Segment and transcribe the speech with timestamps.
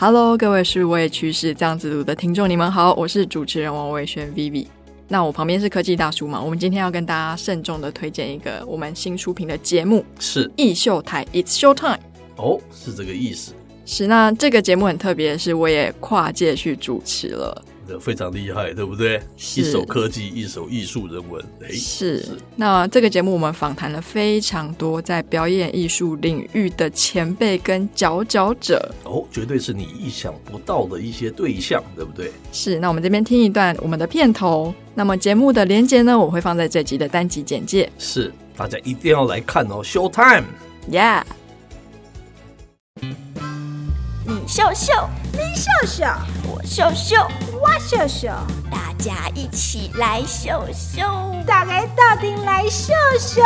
[0.00, 4.64] Hello，各位数位趋势这样子读的听众，你们好，我是主持人王伟轩 Vivi。
[5.08, 6.40] 那我旁边是科技大叔嘛？
[6.40, 11.98] 我们今天要跟大家慎重的推荐一个我们新出品的节目，是艺秀台，It's Show Time。
[12.36, 13.52] 哦，是这个意思。
[13.84, 17.64] 是，那这个节目很特别，是我也跨界去主持了。
[18.00, 19.22] 非常厉害，对不对？
[19.36, 21.40] 一手科技，一手艺术人文。
[21.70, 22.18] 是。
[22.24, 22.38] 是。
[22.56, 28.92] 那这个节目我们访谈了非常多在表演艺术领域的前辈跟佼佼者。
[29.04, 32.32] 哦，绝对是你意想不到的一些对象，对不对？
[32.50, 32.80] 是。
[32.80, 34.74] 那我们这边听一段我们的片头。
[34.94, 37.88] 那么节目的连接呢，我会放在这集的单集简介。
[37.98, 41.22] 是，大家一定要来看哦，Show Time，Yeah。
[44.26, 44.92] 你秀秀，
[45.38, 46.04] 你秀秀，
[46.50, 47.16] 我秀秀，
[47.52, 48.26] 我秀秀，
[48.68, 51.00] 大家一起来秀秀，
[51.46, 53.40] 大家到底来秀秀，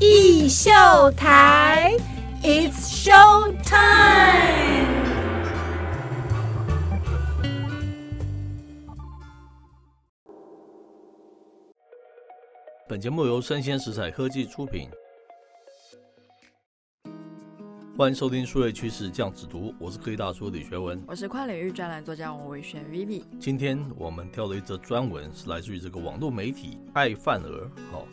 [0.00, 0.72] 艺秀
[1.12, 1.94] 台
[2.42, 4.90] ，It's Show Time。
[12.88, 14.90] 本节目由生鲜食材科技出品。
[17.94, 23.22] 欢迎收听数位趋势酱子读，我是科技大叔李学文，我是跨领域专栏作家王维轩 Vivi。
[23.38, 28.04] 今天我们挑了一则专文，是来自于这个网络媒体爱范儿，好、哦，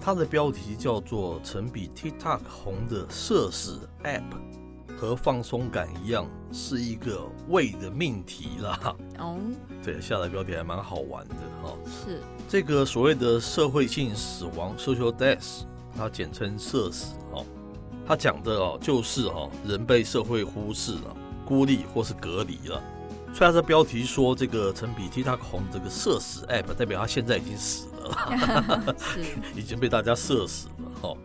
[0.00, 4.22] 它的标题叫做“曾比 TikTok 红的社死 App
[4.96, 8.96] 和放松感一样，是一个胃的命题”啦。
[9.18, 9.36] 哦，
[9.82, 11.70] 对，下的标题还蛮好玩的哈。
[11.70, 15.64] 哦、是这个所谓的社会性死亡 （social death），
[15.96, 17.16] 它简称社死。
[18.06, 22.82] 他讲的哦，就是哦，人被社会忽视了、孤立或是隔离了。
[23.32, 29.20] 所以他的标题说这个曾比 TikTok 红这个社死 App，代表他现在已经死了， 是
[29.58, 31.16] 已经被大家社死了哈。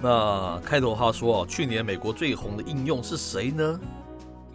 [0.00, 3.80] 那开头他说哦，去年美国最红的应用是谁呢？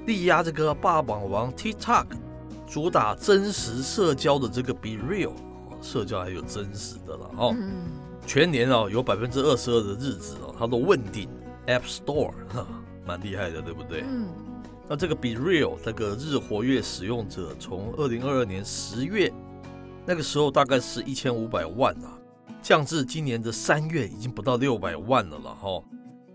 [0.05, 2.05] 力压这个霸榜王 TikTok，
[2.65, 5.33] 主打真实社交的这个 Be Real，
[5.81, 7.55] 社交还有真实的了哦。
[8.25, 11.27] 全年哦有百分之二十二的日子哦，他都问鼎。
[11.67, 12.67] App Store，哈，
[13.05, 14.01] 蛮厉害的，对不对？
[14.01, 14.27] 嗯。
[14.87, 19.31] 那这个 Be Real 这个日活跃使用者，从二零二二年十月
[20.05, 22.19] 那个时候大概是一千五百万啊，
[22.61, 25.81] 降至今年的三月已经不到六百万了了哈。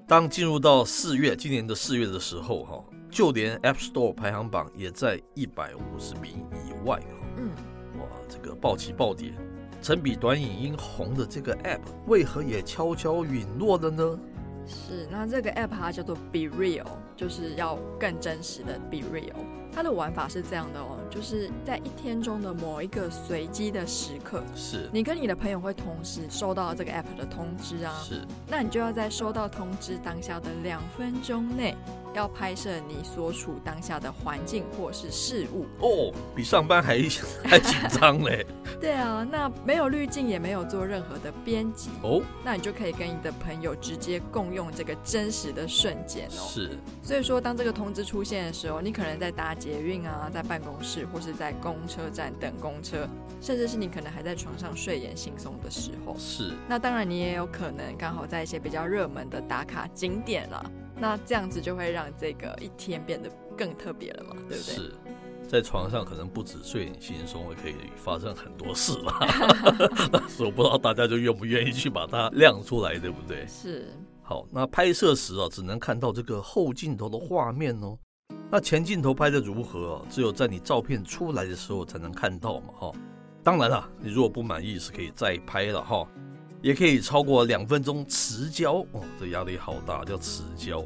[0.06, 7.26] 当进入到四月，今年的四月的时候哈，就连 App Store 排行榜也在一百五十名以外哈。
[7.36, 7.50] 嗯。
[8.00, 9.34] 哇，这个暴起暴跌，
[9.82, 14.18] 曾比短影音红的这个 App 为何也悄悄陨落了呢？
[14.68, 16.86] 是，那这个 app 它叫做 Be Real，
[17.16, 19.34] 就是要更真实的 Be Real。
[19.70, 31.74] 它的玩法是这样的哦，就是在一天中的某一个随机的时刻，是你跟你的朋友会同时收到这个 app 的通知啊，是，那你就要在收到通知当下的两分钟内。
[32.14, 36.98] 要拍摄你所处当下的环境或是事物哦，比上班还
[37.44, 38.44] 还紧张嘞。
[38.80, 46.46] 对啊，那没有滤镜，也没有做任何的编辑哦，那你就可以跟你的朋友直接共用这个真实的瞬间哦。
[46.48, 46.70] 是，
[47.02, 53.08] 所以说当这个通知出现的时候，你可能在搭捷运啊，在办公室或是在公车站等公车，
[53.40, 56.14] 甚至是你可能还在床上睡眼惺忪的时候。
[56.18, 60.70] 是，那当然你也有可能刚好在一些比较热门的打卡景点了。
[61.00, 64.74] 那这样子就会让这个一天变得更特别了嘛，对不对？
[64.74, 64.92] 是，
[65.48, 69.14] 在床上可能不止睡眼惺忪，也可以发生很多事嘛。
[70.12, 73.47] 但是我不知道大家就愿不愿意去把它亮出来，对不对？
[73.48, 73.88] 是。
[74.22, 77.97] 好，那拍摄时啊，只能看到这个后镜头的画面哦。
[78.50, 80.03] 那前镜头拍的如何啊？
[80.10, 82.92] 只有在你照片出来的时候才能看到嘛，哈。
[83.42, 86.06] 当然了，你如果不满意是可以再拍了哈。
[86.60, 90.84] 也可以超过两分钟迟交哦，这压力好大，叫迟交。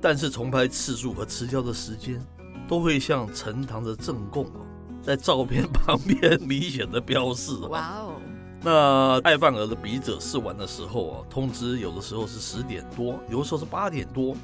[0.00, 2.22] 但是重拍次数和迟交的时间
[2.68, 4.66] 都会像呈堂的正供哦，
[5.02, 7.68] 在照片旁边明显的标示哦。
[7.68, 8.20] 哇哦！
[8.62, 14.34] 那爱范儿的笔者试玩的时候啊，通知有的时候是十点多，有的时候是八点多，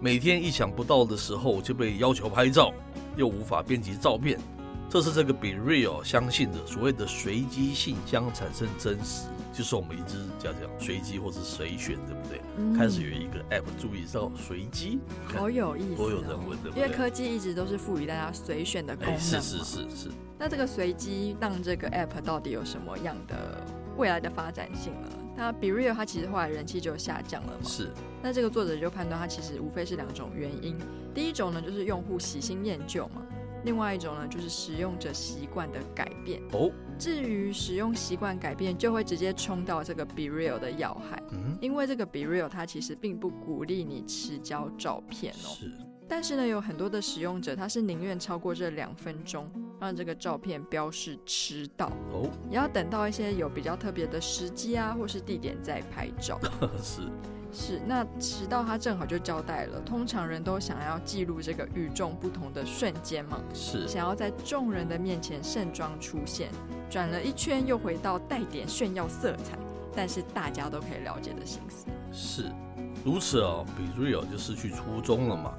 [0.00, 2.72] 每天意想不到的时候就被要求拍照，
[3.16, 4.40] 又无法编辑照片，
[4.90, 9.28] 这是这个 Be Real 相信的所谓的随机性将产生真实。
[9.52, 12.40] 就是我们一直讲讲随机或是随选，对不对？
[12.56, 16.70] 嗯、开始有一个 app 注意到随机，好有意思、哦，多有人文，的？
[16.76, 19.20] 因为科技一直都是赋予大家随选的功能嘛。
[19.20, 20.10] 是是是是。
[20.38, 25.08] 那这个随机让这个 app 到底有什么样的未来的发展性呢？
[25.36, 27.68] 那 BeReal 它其实后来人气就下降了嘛。
[27.68, 27.90] 是。
[28.22, 30.78] 那这个作者就判断它其实无非是两种原因。
[31.12, 33.22] 第一种呢，就是用户喜新厌旧嘛。
[33.64, 36.70] 另外一种呢，就是使用者习惯的改变哦。
[36.98, 41.22] 至于使用习惯改变，就会直接冲到这个 Be Real 的要害。
[41.30, 45.48] 嗯，因为这个 Be Real 它其实并不鼓励你持交照片哦。
[45.58, 45.72] 是。
[46.08, 49.46] 但是呢，有很多的使用者他是宁愿超过这两分钟，
[49.80, 56.38] 让这个照片标示迟到哦，也要等到一些有比较特别的时机啊，或是地点再拍照。
[56.82, 57.02] 是。
[57.50, 59.80] 是，那迟到他正好就交代了。
[59.80, 66.50] 通常人都想要记录这个与众不同的瞬间嘛，是想要在众人的面前盛装出现，
[66.90, 69.56] 转了一圈又回到带点炫耀色彩，
[69.96, 71.86] 但是大家都可以了解的心思。
[72.12, 72.52] 是
[73.02, 73.64] 如此哦
[73.96, 75.54] ，BeReal 就失去初衷了嘛，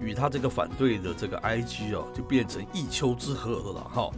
[0.00, 4.10] 与他这个反对的这个 IG 哦，就变成一丘之貉了哈。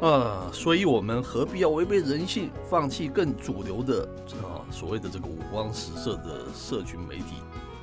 [0.00, 4.02] 啊，所以我们何必要违背人性，放弃更主流的
[4.42, 7.36] 啊所谓的这个五光十色的社群媒体，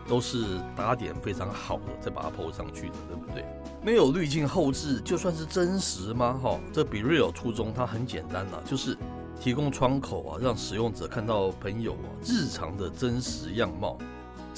[0.06, 0.44] 都是
[0.76, 3.46] 打点非常好的，再把它 PO 上去的，对不对？
[3.82, 6.38] 没有滤镜后置，就算是真实吗？
[6.44, 8.98] 哈，这比 real 初衷它很简单呐，就是
[9.40, 13.98] 提供窗口啊，让使用者看到朋友啊日常的真实样貌。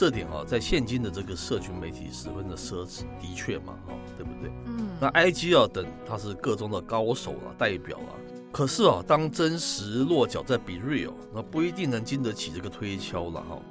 [0.01, 4.51] 这点啊，在现今的这个社群媒体十分的奢侈，的确嘛，哈，对不对？
[4.65, 4.87] 嗯。
[4.99, 8.17] 那 IG 啊，等他是各中的高手啊，代表啊。
[8.51, 13.61] 可是啊，当真实落脚在 BeReal，那不一定能经得起这个推敲了哈。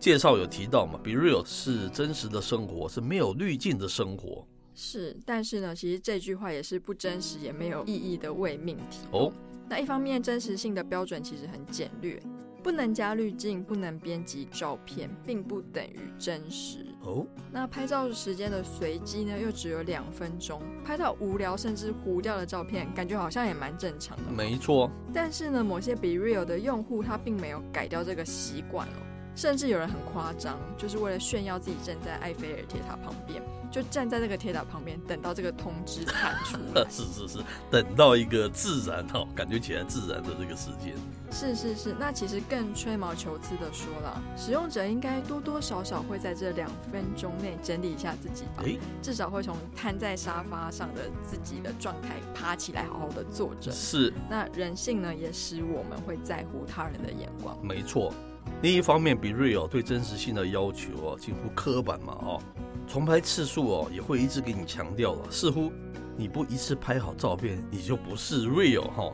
[0.00, 4.42] 介绍有提到嘛，BeReal 是真实的生活，是没有滤镜的生活。
[4.74, 9.30] 是，但是呢，其实这句话也是不真实也没有意义的伪命题哦。
[9.68, 12.18] 那一方面，真实性的标准其实很简略。
[12.64, 17.26] 不能加滤镜，不能编辑照片，并不等于真实哦。
[17.52, 24.32] 那拍照时间的随机呢，又只有两分钟，拍到无聊甚至糊掉的照片，感觉好像也蛮正常的。
[24.34, 24.90] 没错。
[25.12, 28.98] 但是呢，某些 BeReal 的用户他并没有改掉这个习惯哦，
[29.34, 33.42] 甚至有人很夸张，就是为了炫耀自己站在埃菲尔铁塔旁边。
[33.70, 36.86] 就站在那个铁塔旁边，等到这个通知弹出来。
[36.88, 37.38] 是是是，
[37.72, 40.94] 等到一个自然哈，感觉起来自然的这个时间。
[41.32, 48.62] 是是是，那其实更吹毛求疵的说了，使用者应该多多少少会在这两分钟内整理一下自己吧。
[48.62, 53.72] 欸、至少会从瘫在沙发上的自己的状态爬起来，好好的坐着。
[53.72, 54.14] 是。
[54.30, 57.58] 那人性呢，也使我们会在乎他人的眼光。
[57.60, 58.14] 没错。
[58.62, 62.42] 另一方面，BeReal 对真实性的要求哦，近乎刻板嘛，哦。
[62.86, 65.72] 重拍次数哦，也会一直给你强调了，似乎
[66.16, 69.10] 你不一次拍好照片，你就不是 real 哈。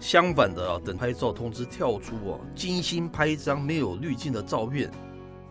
[0.00, 4.90] 相反的啊，等拍照通知跳出哦，精心拍一张没有滤镜的照片，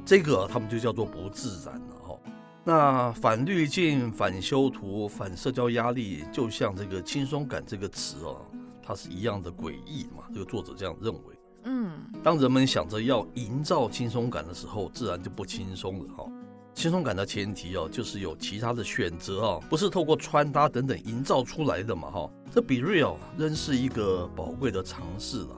[0.06, 2.20] 这个他们就叫做不自然了哈。
[2.64, 8.46] 那反滤镜、反修图、反社交压力，就像这个轻松感这个词哦，
[8.84, 10.24] 它是一样的诡异嘛。
[10.32, 11.33] 这个作者这样认为。
[11.63, 11.92] 嗯，
[12.24, 16.25] 当人们想着要营造轻松感的时候，自然就不轻松了哈。
[16.74, 22.30] 轻松感的前提哦，就是有其他的选择哦，不是透过穿搭等等营造出来的嘛哈。
[22.51, 25.50] 这 BeReal 仍是一个宝贵的尝试了。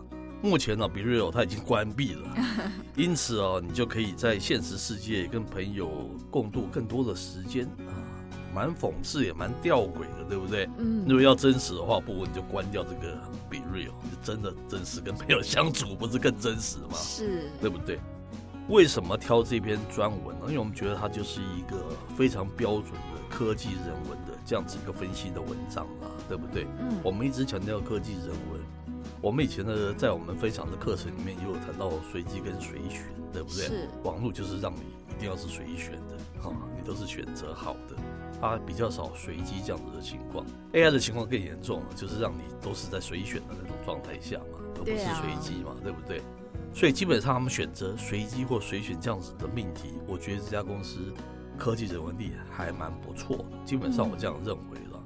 [0.41, 2.29] 目前呢，BeReal 它已经关闭了，
[2.95, 5.89] 因此哦，你就可以在现实世界跟朋友
[6.29, 7.95] 共度更多的时间啊，
[8.55, 10.69] 蛮讽刺也蛮吊诡的，对不对？
[10.77, 11.03] 嗯。
[11.05, 13.17] 如果要真实的话，不如你就关掉这个
[13.51, 16.93] BeReal，就真的真实跟朋友相处，不是更真实吗？
[16.95, 17.99] 是，对不对？
[18.69, 20.45] 为什么挑这篇专文呢？
[20.47, 21.77] 因为我们觉得它就是一个
[22.17, 26.65] 非常标准的科技人文的这样子一个分析的文章啊，对不对？
[26.79, 28.59] 嗯，我们一直强调科技人文，
[29.21, 33.67] 我们以前呢，在我们分享的课程里面也有谈到随机跟随选，对不对？
[33.67, 34.79] 是，网络就是让你
[35.15, 37.95] 一定要是随选的，哈，你都是选择好的，
[38.39, 40.45] 它比较少随机这样子的情况。
[40.73, 46.21] AI 的情况更严重了，就是让你都是在随选的那种状态下嘛，而不是随机嘛，对，不对？
[46.73, 51.13] 所以基本上他们选择随机或随选这样子的命题，我觉得这家公司
[51.57, 53.45] 科技人文力还蛮不错的。
[53.63, 55.01] 基本上我这样认为了。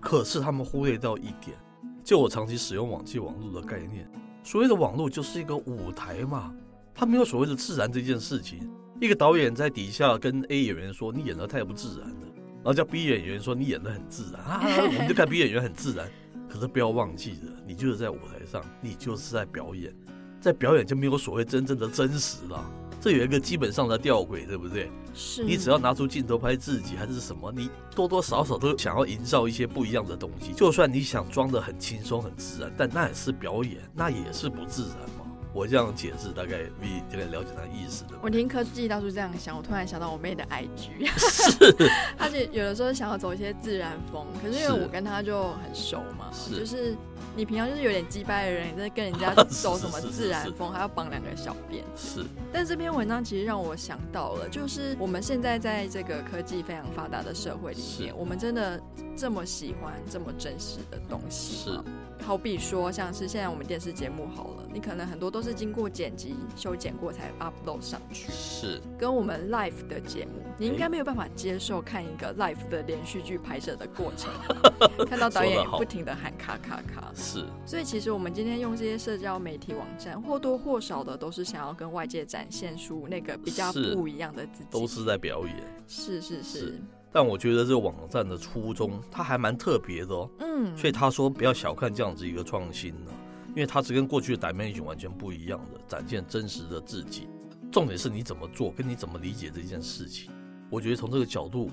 [0.00, 1.56] 可是他们忽略到一点，
[2.02, 4.10] 就我长期使用网际网络的概念，
[4.42, 6.52] 所谓的网络就是一个舞台嘛，
[6.92, 8.68] 它没有所谓的自然这件事情。
[9.00, 12.26] 一个导演在底下跟 A 演员说：“你演的太不自然了。”
[12.64, 14.62] 然后叫 B 演员说：“你演的很自然啊。
[14.88, 16.08] ”我们就看 B 演员很自然，
[16.48, 19.94] 可是不要忘记了，你就是在舞台上，你就是在表演。
[20.40, 24.90] 在表演就没有所谓真正的真实了，这有一个基本上的吊诡，对不对？
[25.14, 30.52] 是你只要拿出镜头拍自己还是什么，你多多少少都想要营造一些不一样的东西。
[30.52, 35.13] 就算你想装的很轻松很自然，但那也是表演，那也是不自然嘛。
[35.54, 38.10] 我这样解释，大概你大概了解他的意思的。
[38.20, 41.72] 我听科技大叔这样想，我突然想到我妹的 IG，是，
[42.18, 46.96] 她就有的时候想要走一些自然风，可是因为我跟她就很熟嘛，是就是
[47.36, 51.84] 你平常就是有点鸡掰的人，你在跟人家 走什么自然风，还要绑两个小辫。
[51.96, 58.82] 是，但这篇文章其实让我想到了，就是我们现在在这个科技非常发达的社会里面，我们真的
[59.16, 61.84] 这么喜欢这么真实的东西吗？
[61.86, 61.94] 是。
[62.24, 68.32] 好比说，像是现在我们电视节目好了，你可能很多都是经过剪辑、修剪过才 upload 上去。
[68.32, 68.80] 是。
[68.98, 74.32] 跟我们 live 的节目，你应该没有办法接受看一个 live 的连续剧拍摄的过程，
[75.06, 77.12] 看到导演不停的喊卡卡卡。
[77.14, 77.44] 是。
[77.66, 84.68] 所以其实我们今天用这些社交媒体网站，或多或少的都是想要跟外界展现出那个比较不一样的自己。
[84.70, 85.56] 都是在表演。
[85.86, 86.58] 是是是。
[86.58, 86.82] 是
[87.14, 90.28] 但我觉得这个网站的初衷，它还蛮特别的哦。
[90.40, 93.12] 嗯，所以他说不要小看这样子一个创新呢，
[93.50, 97.28] 因为它是跟过去的 Dimension 完全不一样的，展现真实的自己。
[97.70, 100.28] 重点是你怎么做，跟你怎么理解这件事情。
[100.68, 101.70] 我觉得从这个角度，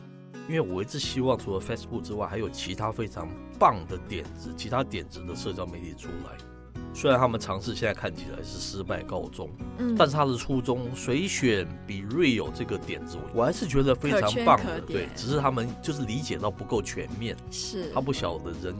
[0.48, 6.38] 因为我一直希望除了 Facebook 之外，还有其他非常棒的点子，其他点子的社交媒体出来。
[6.94, 14.82] 虽然他们尝试现在看起来是失败告终，嗯，但是他的初衷水选 BeReal 这个点子，我还是觉得非常棒的。
[14.82, 18.76] 对，只是他们就是理解到不够全面，是他不晓得人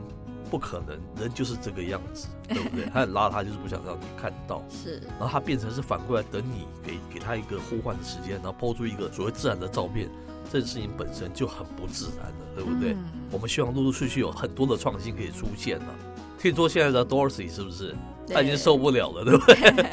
[0.50, 2.86] 不可能，人就是这个样子， 对不对？
[2.94, 5.02] 他很邋遢，就是不想让你看到，是。
[5.18, 10.10] 然后他变成是反过来等你给给他一个呼唤的时间，然后抛出一个所谓自然的照片，
[10.52, 12.92] 这件事情本身就很不自然了，对不对？
[12.92, 15.96] 嗯，我们希望陆陆续续有很多的创新可以出现了。
[16.42, 17.96] 听说现在的 Dorsey 是不是
[18.28, 19.86] 他已经受不了了，对不对？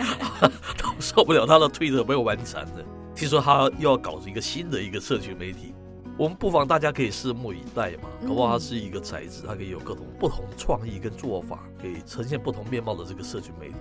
[0.99, 2.85] 受不了他的推特被玩残了。
[3.14, 5.75] 听说他又要搞一个新的一个社群媒体，
[6.17, 8.09] 我们不妨大家可以拭目以待嘛。
[8.26, 13.75] 搞不好它是一个材质，它可以有各种不同创意跟做法，可以呈现不同面貌的这个社群媒体。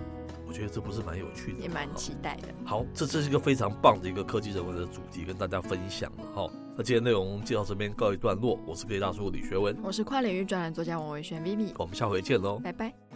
[0.48, 2.48] 我觉得这不是蛮有趣的，也蛮期待的。
[2.64, 6.50] 好，这这是一个非常棒的一个科技人文的主题，跟大家分享了哈。
[6.74, 8.58] 那今天内容就到这边告一段落。
[8.66, 13.07] 我是科技大叔李学文，我是跨领域专栏作家王维轩 Vivi，我们下回见喽，拜拜。